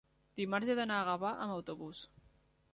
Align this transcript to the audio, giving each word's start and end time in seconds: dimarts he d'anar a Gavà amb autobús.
dimarts 0.39 0.71
he 0.73 0.75
d'anar 0.79 0.97
a 1.01 1.05
Gavà 1.11 1.35
amb 1.45 1.55
autobús. 1.59 2.03